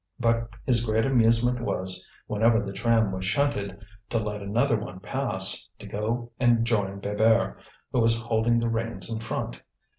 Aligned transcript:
But 0.19 0.49
his 0.65 0.83
great 0.83 1.05
amusement 1.05 1.61
was, 1.61 2.09
whenever 2.25 2.59
the 2.59 2.73
tram 2.73 3.11
was 3.11 3.23
shunted 3.23 3.79
to 4.09 4.17
let 4.17 4.41
another 4.41 4.75
one 4.75 4.99
pass, 4.99 5.69
to 5.77 5.85
go 5.85 6.31
and 6.39 6.65
join 6.65 6.99
Bébert, 6.99 7.57
who 7.91 7.99
was 7.99 8.17
holding 8.17 8.57
the 8.57 8.67
reins 8.67 9.13
in 9.13 9.19
front. 9.19 9.61